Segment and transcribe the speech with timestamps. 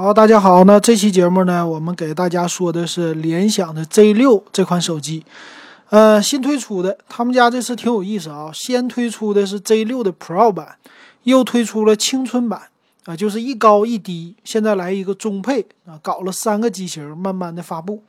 [0.00, 5.24] 好，大家好，那这期节目呢，我们给大家说的是联想的 Z 六这款手机，
[5.88, 10.76] 呃，新推出的，他们家这次挺有意思啊，先推出的是 Z 六的 Pro 版，
[11.24, 12.68] 又推出了青春版，
[13.06, 18.04] 啊，就是一高一低，现在来一个中配啊，搞了三个机型，慢慢的发布。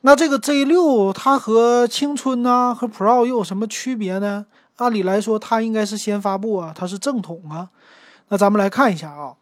[0.00, 4.46] 那这个 Z 六它和青春呢和 Pro 又有什么区别呢？
[4.76, 7.68] 按理来说，它应该是先发布啊，它是正统啊。
[8.28, 9.34] 那咱们来看一下啊。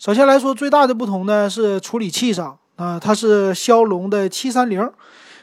[0.00, 4.90] 首先来说，最大的不同呢是处理器上啊，它是骁龙的七三零，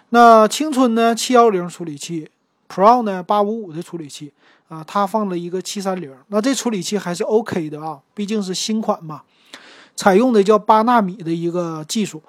[0.09, 2.27] 那青春呢七幺零处理器
[2.67, 4.33] ，Pro 呢八五五的处理器
[4.67, 9.21] 啊，它放了一个七三零，那这处理器还是 OK 的啊，毕竟是新款嘛，
[9.95, 12.23] 采用的叫八纳米的一个技术。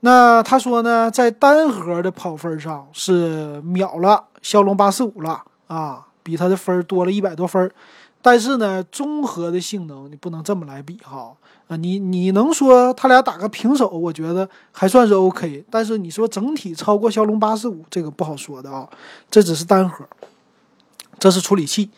[0.00, 7.70] 那他说呢，在单核的跑分上是秒了骁龙八四五了啊，比它的分多了一百多分，
[8.28, 11.32] 但是呢，综合的性能你不能这么来比哈。
[11.66, 13.88] 啊，你你能说他俩打个平手？
[13.88, 15.64] 我觉得还算是 OK。
[15.70, 18.86] 但是你说整体超过骁龙八四五，这个不好说的啊。
[19.30, 20.06] 这只是单核，
[21.18, 21.88] 这是处理器。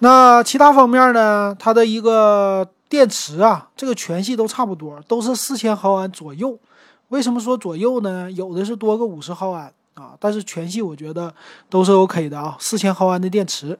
[0.00, 1.56] 那其他方面呢？
[1.58, 6.58] 它的一个电池啊，这个全系都差不多，都是四千毫安左右。
[7.08, 8.30] 为什么说左右呢？
[8.30, 11.34] 有的是多个五十毫安啊，但是全系我觉得
[11.70, 13.78] 都是 OK 的啊，四千毫安的电池。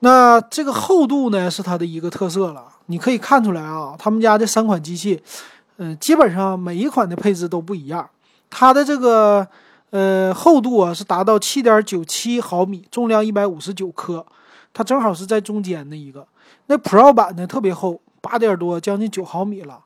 [0.00, 2.64] 那这个厚度呢，是它的一个特色了。
[2.86, 5.20] 你可以看出来啊，他们家这三款机器，
[5.78, 8.08] 嗯，基本上每一款的配置都不一样。
[8.48, 9.46] 它的这个
[9.90, 14.24] 呃厚度啊是达到七点九七毫米，重量一百五十九克，
[14.72, 16.26] 它正好是在中间的一个。
[16.66, 19.80] 那 Pro 版呢特别厚，八点多，将近九毫米了。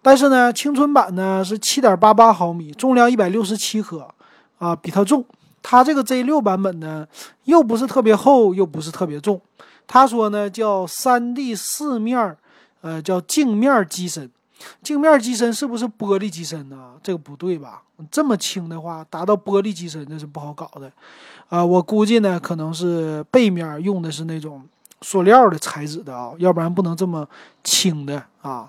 [0.00, 4.08] 但是呢，青春版呢是七点八八毫米，重量一百六十七克，
[4.58, 5.24] 啊，比它重。
[5.62, 7.06] 它这个 Z 六版本呢，
[7.44, 9.40] 又不是特别厚，又不是特别重。
[9.86, 12.36] 他说呢，叫三 D 四面
[12.80, 14.30] 呃，叫镜面机身。
[14.82, 16.92] 镜面机身是不是玻璃机身呢？
[17.02, 17.82] 这个不对吧？
[18.10, 20.90] 这么轻的话，达到玻璃机身那是不好搞的。
[21.48, 24.62] 啊，我估计呢，可能是背面用的是那种
[25.00, 27.26] 塑料的材质的啊，要不然不能这么
[27.62, 28.68] 轻的啊。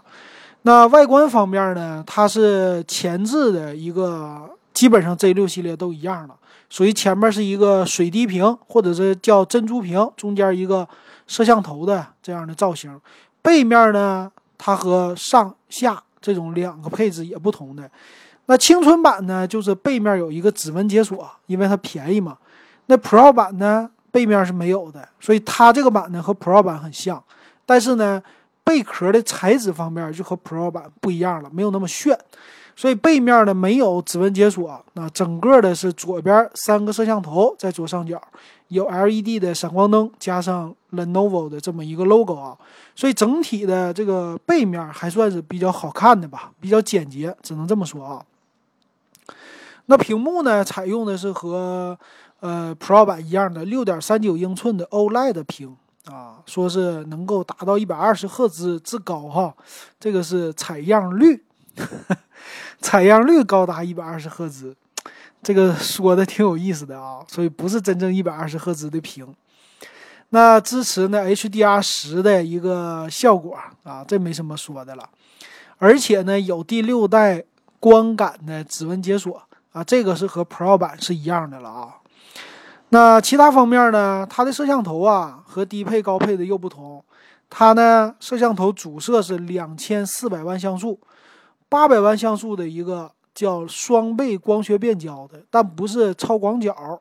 [0.61, 4.49] 那外观方面呢，它是前置的一个，
[4.79, 6.35] 基本上 Z 六系列都一样了，
[6.69, 10.87] 属于前面是一个水滴屏，或者是叫珍珠屏，中间一个。
[11.27, 12.99] 摄像头的这样的造型，
[13.39, 17.87] 背面呢，它和上下这种两个配置也不同的。
[18.47, 22.35] 那青春版呢，就是背面有一个指纹解锁，因为它便宜嘛。
[22.87, 27.23] 那 Pro 版呢，背面是没有的，所以它这个版呢和 Pro 版很像，
[27.63, 28.23] 但是呢，
[28.63, 32.17] 贝壳的材质方面就和 Pro 版不一样了，没有那么炫。
[32.79, 38.21] 所以背面呢没有指纹解锁，那整个的是左边三个摄像头在左上角，
[38.69, 42.57] 有 LED 的闪光灯，加上 Lenovo 的这么一个 logo 啊，
[42.95, 48.23] 所以整体的这个背面还算是比较好看的吧，比较简洁，只能这么说啊。
[49.87, 51.99] 那屏幕呢，采用的是和
[52.39, 55.75] 呃 Pro 版一样的六点三九英寸的 OLED 屏
[56.05, 59.53] 啊，说是能够达到一百二十赫兹之高哈，
[59.99, 61.43] 这个是采样率。
[62.81, 64.75] 采样率高达一百二十赫兹，
[65.43, 69.35] 这个说的挺有意思的啊，所以不是真正一百二十赫兹的屏。
[70.29, 75.09] 那支持呢 HDR 十的一个效果啊，这没什么说的了。
[75.77, 77.43] 而且呢有第六代
[77.79, 79.41] 光感的指纹解锁
[79.71, 81.95] 啊，这个是和 Pro 版是一样的了啊。
[82.89, 87.03] 那其他方面呢，它的摄像头啊和低配高配的又不同，
[87.49, 90.99] 它呢摄像头主摄是两千四百万像素。
[91.69, 96.99] 八百万像素的一个叫双倍光学变焦的，但不是超广角。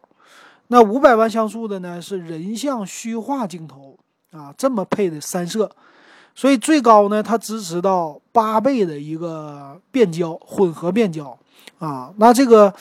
[0.68, 3.98] 那五百万像素的呢是人像虚化镜头
[4.30, 5.70] 啊，这么配的三摄。
[6.34, 11.36] 所以最高呢，它支持到八倍的一个变焦，混合变焦
[11.78, 12.12] 啊。
[12.18, 12.72] 那这个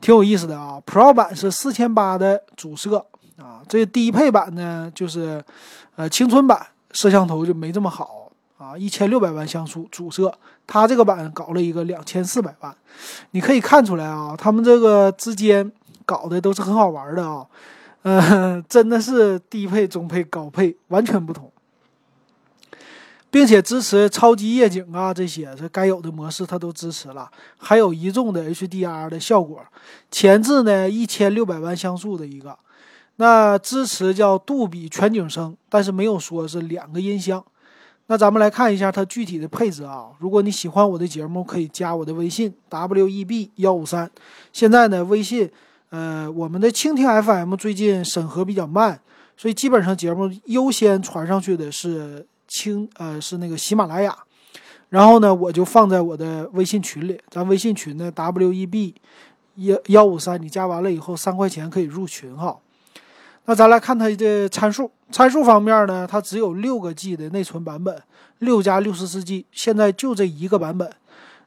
[0.00, 0.80] 挺有意思的啊。
[0.86, 3.04] Pro 版是四千八的主摄
[3.38, 5.42] 啊，这低配版呢就是
[5.96, 8.21] 呃青春版，摄像头就没这么好。
[8.62, 10.32] 啊，一千六百万像素主摄，
[10.66, 12.74] 它这个版搞了一个两千四百万，
[13.32, 15.72] 你可以看出来啊，他们这个之间
[16.06, 17.46] 搞的都是很好玩的啊，
[18.02, 21.50] 嗯，真的是低配、中配、高配完全不同，
[23.30, 29.60] 并且支持超级夜景啊这些，这该有的模式它都支持了，还有一众的 HDR 的效果，
[30.10, 32.58] 前置呢一千六百万像素的一个，
[33.16, 37.44] 那支持叫杜比全景声，但是没有说是两个音箱。
[38.12, 40.10] 那咱们来看一下它具体的配置啊。
[40.18, 44.10] 如果你喜欢我的节目，可以加我的微信 w e b 幺五三。
[44.52, 45.50] 现在呢，微信，
[45.88, 49.00] 呃，我们的蜻蜓 FM 最近审核比较慢，
[49.34, 54.14] 所以基本上节目优先传上去的是蜻，呃，是那个喜马拉雅。
[54.90, 58.94] 然后呢，我就放在我的微信群里，咱微信群呢 W E B
[59.54, 62.58] 幺幺五三，你加完了以后三块钱可以入群哈。
[63.44, 68.02] 那咱来看它的参数，参数方面呢，它只有六个 G 的内存版本，
[68.38, 70.90] 六加六十四 G，现在就这一个版本。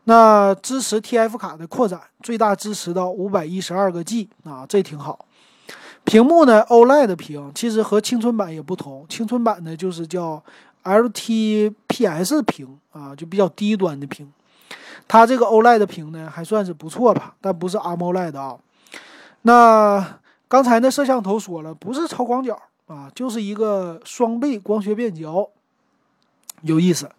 [0.04, 5.26] 那支持 TF 卡的扩展，最大支持到五百一十二个 G 啊，这挺好。
[6.04, 10.44] 屏幕呢，OLED 的屏，其实和青春版也不同，青春版呢就是叫
[10.84, 14.32] LTPS 屏啊，就比较低端的屏。
[15.08, 18.58] 它这个 OLED 屏呢还算是不错吧，但不是 AMOLED 啊。
[19.42, 20.20] 那
[20.56, 22.58] 刚才那摄像头说了，不是超广角
[22.88, 25.46] 啊，就是一个双倍光学变焦，
[26.62, 27.12] 有意思。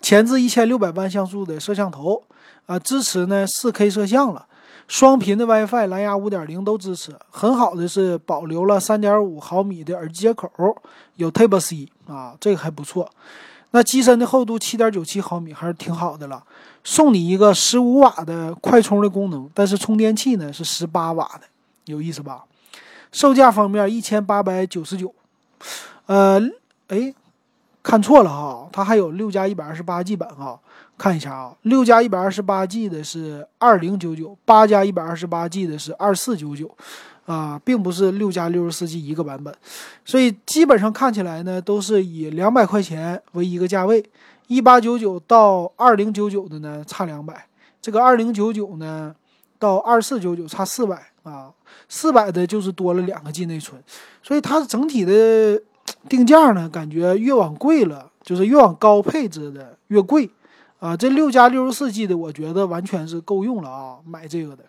[0.00, 2.20] 前置一千六百万像素的摄像头
[2.66, 4.44] 啊，支持呢四 K 摄像了，
[4.88, 7.14] 双频的 WiFi、蓝牙五点零都支持。
[7.30, 10.50] 很好的是保留了三点五毫米的耳机接口，
[11.14, 13.08] 有 Type C 啊，这个还不错。
[13.70, 16.42] 那机身的厚度七点九七毫米还是挺好的了。
[16.82, 21.42] 送你一个十五瓦的快充的功能，但是充电器呢是十八瓦的，
[21.84, 22.46] 有意思吧？
[23.12, 25.14] 售价方面一千八百九十九，
[26.06, 26.40] 呃，
[26.88, 27.14] 哎。
[27.82, 30.60] 看错了哈，它还有六加一百二十八 G 版哈，
[30.98, 36.70] 看一下啊，六加一百二十八 G 的是二零九九，八加一百二十八 G 的是二四九九，
[37.24, 39.52] 啊，并不是六加六十四 G 一个版本，
[40.04, 44.04] 所以基本上看起来呢，都是以两百块钱为一个价位，
[44.48, 47.46] 一八九九到二零九九的呢差两百，
[47.80, 49.16] 这个二零九九呢
[49.60, 51.52] 到二四九九差四百啊，
[51.88, 53.80] 四百的就是多了两个 G 内存，
[54.24, 55.62] 所以它整体的。
[56.08, 60.30] 定价呢，感觉越往贵了，就是越往高配置的越贵，
[60.78, 64.64] 啊，这六加六十四 G 的，我觉得完全是够用了啊，买这个的，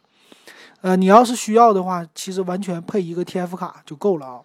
[0.82, 4.40] 呃，你要是需要的话，其实完全配一个 TF 卡就够了啊。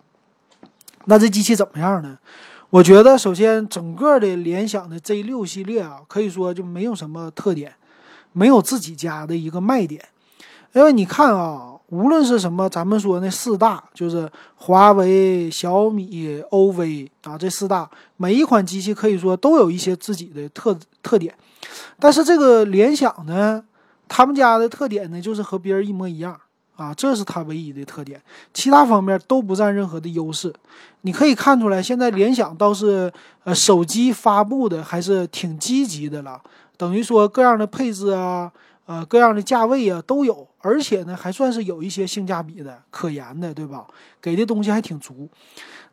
[1.06, 2.18] 那这机器怎么样呢？
[2.68, 7.74] 我觉得首先整个的联想的 Z 六系列啊，可以说就没有什么特点，
[8.32, 10.04] 没有自己家的一个卖点，
[10.76, 11.72] 因为你看啊。
[11.90, 21.32] 无论是什么，咱们说那四大，就是华为、小米、OV 啊，这四大，每一款机器可以说都有一些自己的特特点。
[22.00, 23.62] 但是这个联想呢，
[24.08, 26.36] 他们家的特点呢，就是和别人一模一样
[26.74, 28.20] 啊，这是它唯一的特点，
[28.52, 30.52] 其他方面都不占任何的优势。
[31.02, 33.12] 你可以看出来，现在联想倒是
[33.44, 36.42] 呃手机发布的还是挺积极的了，
[36.76, 38.50] 等于说各样的配置啊。
[38.86, 43.84] 呃，各样的价位啊都有，而且呢还算是有一些性价比的可言的，对吧？
[44.22, 45.28] 给的东西还挺足，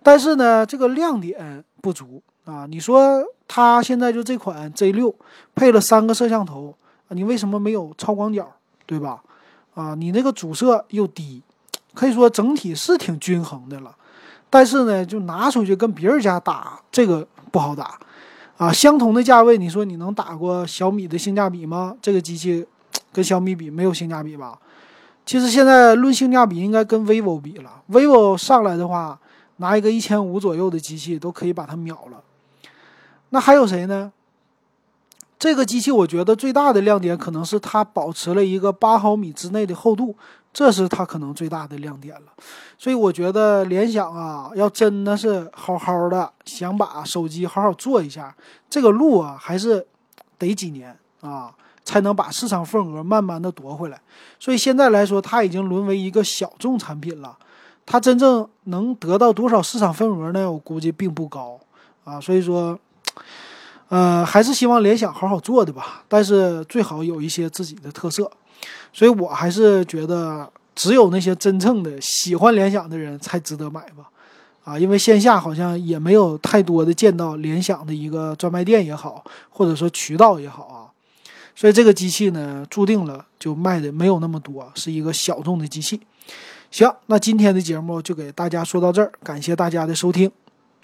[0.04, 2.68] 但是呢这个亮点不足啊。
[2.68, 5.16] 你说它现在就这款 Z 六
[5.56, 6.76] 配了三个摄像头，
[7.10, 8.48] 你为什么没有超广角，
[8.86, 9.24] 对吧？
[9.74, 11.42] 啊，你那个主摄又低，
[11.96, 13.96] 可以说整体是挺均衡的了，
[14.52, 18.00] 但是呢就拿出去跟别人家打这个不好打
[18.58, 18.72] 啊。
[18.72, 21.98] 相同的价位，你说你能打过小米的性价比吗？
[22.00, 22.64] 这个机器？
[23.14, 24.60] 跟小米比没有性价比吧？
[25.26, 27.82] 其实现在论性价比，应该跟 vivo 比了。
[27.90, 29.18] vivo 上来的话，
[29.58, 32.22] 拿一个一千五左右的机器都可以把它秒了。
[33.30, 34.12] 那还有谁呢？
[35.40, 40.16] 这个机器我觉得最大的亮点可能是它保持了一个八毫米之内的厚度，
[40.52, 42.34] 这是它可能最大的亮点了。
[42.78, 48.36] 所以我觉得联想啊，要真的是好好的想把手机好好做一下，
[48.70, 49.86] 这个路啊还是
[50.38, 51.54] 得几年啊。
[51.86, 54.00] 才能把市场份额慢慢的夺回来，
[54.40, 57.38] 所以现在来说，它已经沦为一个小众产品了。
[57.86, 60.50] 它真正能得到多少市场份额呢？
[60.50, 61.60] 我估计并不高
[62.06, 62.20] 啊。
[62.22, 62.80] 所以说，
[63.90, 66.04] 呃，还是希望联想好好做的吧。
[66.08, 68.32] 但是最好有一些自己的特色。
[68.94, 74.10] 所以我还是觉得，只有那些真正的喜欢联想的人才值得买吧。
[74.64, 80.83] 啊，因为线下好像也没有太多的见到联想的一个专卖店也好，或者说渠道也好啊。
[81.56, 86.02] 所以这个机器呢，注定了就卖的没有那么多，是一个小众的机器。
[86.72, 90.32] 行，那今天的节目就给大家说到这儿，感谢大家的收听。